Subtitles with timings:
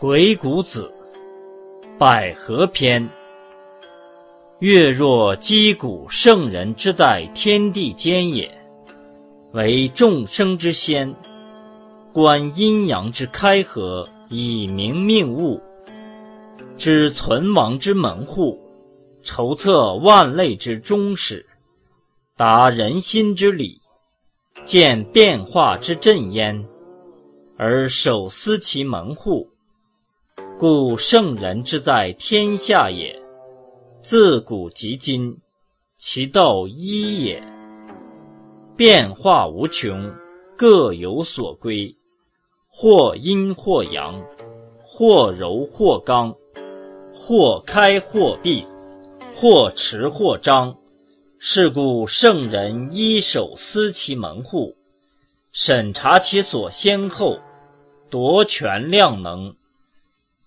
[0.00, 0.90] 鬼谷子，
[1.98, 3.06] 百合篇。
[4.58, 8.50] 月若击鼓圣人之在天地间也，
[9.52, 11.14] 为众生之先，
[12.14, 15.60] 观阴阳之开合，以明命物，
[16.78, 18.58] 知存亡之门户，
[19.22, 21.44] 筹策万类之终始，
[22.38, 23.82] 达人心之理，
[24.64, 26.66] 见变化之正焉，
[27.58, 29.50] 而守思其门户。
[30.60, 33.18] 故圣人之在天下也，
[34.02, 35.38] 自古及今，
[35.96, 37.42] 其道一也。
[38.76, 40.12] 变化无穷，
[40.58, 41.96] 各有所归，
[42.68, 44.22] 或阴或阳，
[44.84, 46.34] 或柔或刚，
[47.14, 48.66] 或开或闭，
[49.34, 50.76] 或持或张。
[51.38, 54.76] 是故圣人一手思其门户，
[55.52, 57.38] 审查其所先后，
[58.10, 59.54] 夺权量能。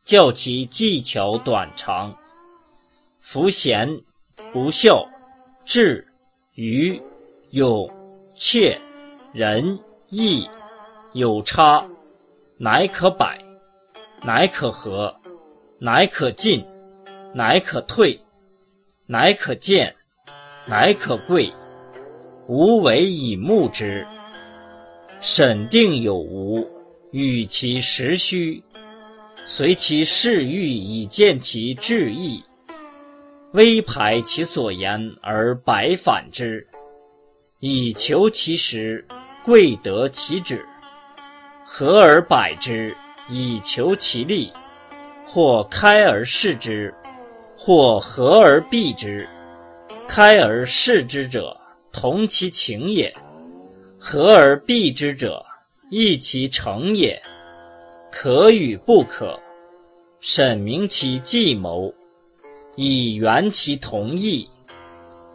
[0.03, 2.17] 教其技巧短长，
[3.21, 4.01] 夫贤、
[4.51, 5.07] 不孝、
[5.63, 6.05] 智、
[6.55, 7.01] 愚、
[7.51, 7.89] 勇、
[8.35, 8.81] 怯、
[9.31, 10.49] 仁、义、
[11.13, 11.87] 有差，
[12.57, 13.39] 乃可百，
[14.23, 15.15] 乃可和，
[15.79, 16.65] 乃可进，
[17.33, 18.19] 乃可退，
[19.05, 19.95] 乃可见，
[20.67, 21.53] 乃可贵。
[22.45, 24.05] 无为以目之，
[25.21, 26.67] 审定有无，
[27.11, 28.61] 与其实虚。
[29.45, 32.41] 随其事欲以见其志意，
[33.51, 36.65] 微排其所言而百反之，
[37.59, 39.05] 以求其实，
[39.43, 40.65] 贵得其止。
[41.65, 42.95] 和而百之，
[43.29, 44.51] 以求其利。
[45.25, 46.93] 或开而视之，
[47.57, 49.27] 或合而避之。
[50.07, 51.59] 开而视之者，
[51.91, 53.11] 同其情也；
[53.99, 55.45] 合而避之者，
[55.89, 57.21] 异其成也。
[58.15, 59.39] 可与不可，
[60.19, 61.91] 审明其计谋，
[62.75, 64.47] 以圆其同意。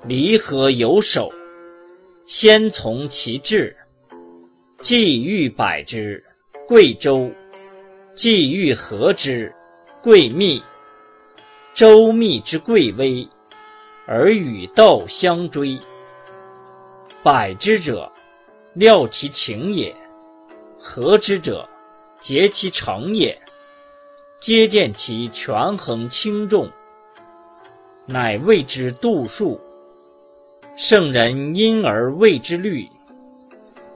[0.06, 1.28] 离合有守，
[2.24, 3.76] 先从其志。
[4.80, 6.24] 既欲百之，
[6.68, 7.32] 贵周；
[8.14, 9.52] 既欲合之，
[10.00, 10.62] 贵密。
[11.74, 13.28] 周密之贵微，
[14.06, 15.76] 而与道相追。
[17.24, 18.10] 百之者，
[18.72, 19.92] 料其情也；
[20.78, 21.68] 合之者，
[22.20, 23.40] 结其成也，
[24.40, 26.70] 皆见其权衡轻重，
[28.06, 29.60] 乃谓之度数。
[30.76, 32.88] 圣人因而谓之律，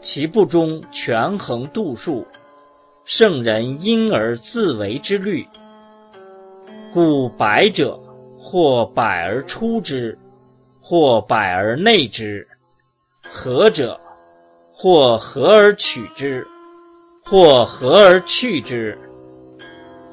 [0.01, 2.27] 其不中权衡度数，
[3.05, 5.47] 圣人因而自为之律。
[6.93, 7.99] 故百者，
[8.39, 10.19] 或百而出之，
[10.81, 12.47] 或百而内之；
[13.29, 14.01] 合者，
[14.73, 16.47] 或合而取之。
[17.25, 18.99] 或合而去之，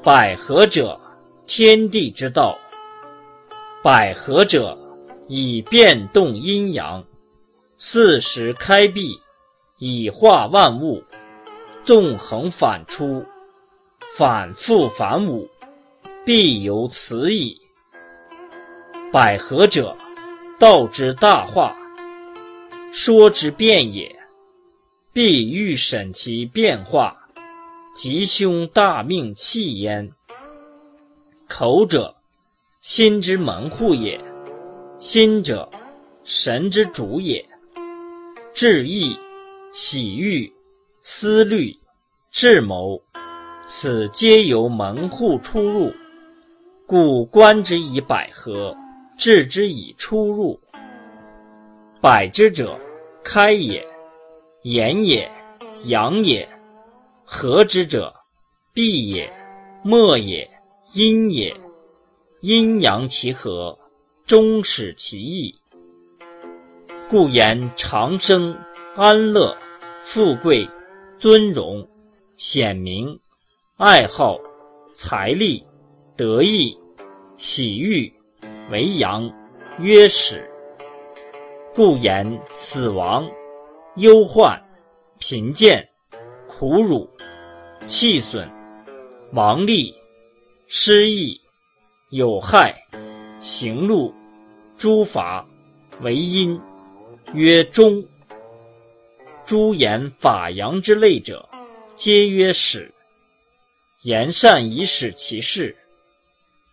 [0.02, 0.98] 百合者，
[1.46, 2.58] 天地之道。
[3.82, 4.78] 百合者，
[5.26, 7.04] 以变动阴阳，
[7.76, 9.20] 四时开闭，
[9.78, 11.02] 以化万物，
[11.84, 13.24] 纵横反出，
[14.16, 15.48] 反复反武，
[16.24, 17.60] 必有此矣。
[19.12, 19.96] 百合者，
[20.58, 21.76] 道之大化，
[22.92, 24.19] 说之变也。
[25.12, 27.16] 必欲审其变化，
[27.96, 30.12] 吉凶大命气焉。
[31.48, 32.14] 口者，
[32.80, 34.20] 心之门户也；
[35.00, 35.68] 心者，
[36.22, 37.44] 神之主也。
[38.54, 39.18] 志意、
[39.72, 40.52] 喜欲、
[41.02, 41.76] 思虑、
[42.30, 43.02] 智谋，
[43.66, 45.92] 此皆由门户出入。
[46.86, 48.76] 故观之以百合，
[49.18, 50.60] 治之以出入。
[52.00, 52.78] 百之者，
[53.24, 53.84] 开也。
[54.62, 55.30] 言也，
[55.86, 56.46] 阳也；
[57.24, 58.14] 合之者，
[58.74, 59.32] 必也，
[59.82, 60.50] 末也，
[60.92, 61.56] 阴也。
[62.42, 63.78] 阴阳其和，
[64.26, 65.54] 终始其义。
[67.08, 68.54] 故言长生、
[68.94, 69.56] 安乐、
[70.04, 70.68] 富贵、
[71.18, 71.88] 尊荣、
[72.36, 73.18] 显明、
[73.78, 74.38] 爱好、
[74.92, 75.64] 财力、
[76.16, 76.78] 得意、
[77.38, 78.12] 喜欲
[78.70, 79.32] 为阳，
[79.78, 80.46] 曰始。
[81.74, 83.26] 故言死亡。
[83.96, 84.62] 忧患、
[85.18, 85.86] 贫贱、
[86.46, 87.10] 苦辱、
[87.86, 88.48] 气损、
[89.32, 89.94] 亡利、
[90.68, 91.40] 失意、
[92.10, 92.74] 有害、
[93.40, 94.14] 行路、
[94.78, 95.44] 诸法
[96.02, 96.60] 为阴，
[97.34, 98.04] 曰中。
[99.44, 101.48] 诸言法阳之类者，
[101.96, 102.94] 皆曰始。
[104.02, 105.74] 言善以使其事；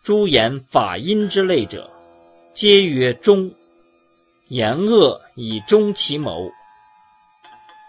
[0.04, 1.90] 诸言法阴之类者，
[2.54, 3.52] 皆曰中。
[4.50, 6.50] 言恶以终其谋。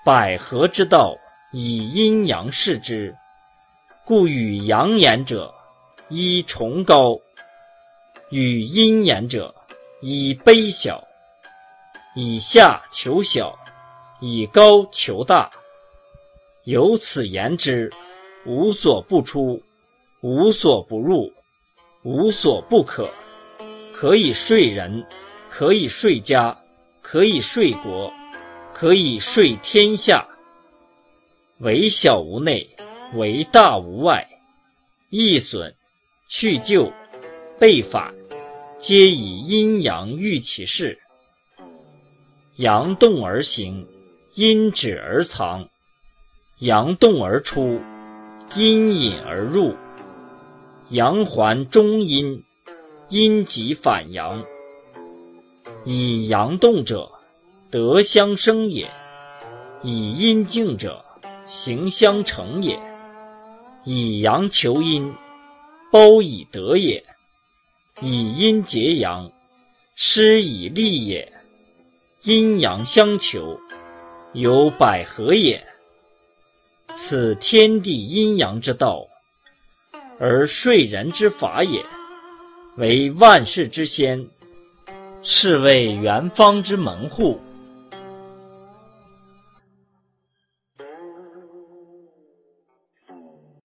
[0.09, 1.19] 百合之道，
[1.53, 3.15] 以阴阳视之，
[4.07, 5.53] 故与阳言者，
[6.09, 7.21] 依崇高；
[8.31, 9.55] 与阴言者，
[10.01, 11.07] 以卑小。
[12.15, 13.55] 以下求小，
[14.23, 15.51] 以高求大。
[16.65, 17.93] 由此言之，
[18.47, 19.63] 无所不出，
[20.23, 21.31] 无所不入，
[22.03, 23.07] 无所不可。
[23.93, 25.07] 可以睡人，
[25.51, 26.59] 可以睡家，
[27.03, 28.11] 可以睡国，
[28.81, 30.25] 可以睡天下。
[31.59, 32.65] 唯小无内，
[33.15, 34.25] 唯大无外。
[35.11, 35.75] 易损、
[36.29, 36.93] 去旧、
[37.59, 38.15] 备反，
[38.79, 40.97] 皆以阴阳御其事。
[42.55, 43.85] 阳动而行，
[44.35, 45.69] 阴止而藏；
[46.61, 47.81] 阳动而出，
[48.55, 49.75] 阴隐而入。
[50.91, 52.45] 阳还中阴，
[53.09, 54.45] 阴极反阳。
[55.85, 57.11] 以阳动者，
[57.71, 58.87] 德相生也；
[59.83, 61.05] 以阴静者，
[61.45, 62.81] 形相成也。
[63.85, 65.13] 以阳求阴，
[65.93, 67.03] 包以德也；
[68.01, 69.31] 以阴结阳，
[69.95, 71.31] 施以利也。
[72.23, 73.61] 阴阳相求，
[74.33, 75.63] 有百合也。
[76.95, 79.07] 此天地阴阳之道，
[80.19, 81.85] 而睡人之法也。
[82.79, 84.27] 为万世之先，
[85.23, 87.39] 是谓元方之门户。